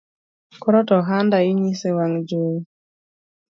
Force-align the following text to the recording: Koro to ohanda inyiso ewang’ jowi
Koro 0.61 0.79
to 0.87 0.93
ohanda 1.01 1.37
inyiso 1.51 1.83
ewang’ 1.91 2.15
jowi 2.27 2.59